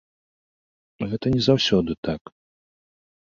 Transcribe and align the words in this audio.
Гэта 1.11 1.33
не 1.35 1.41
заўсёды 1.49 1.91
так. 2.09 2.21